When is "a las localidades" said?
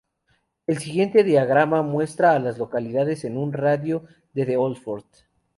2.31-3.23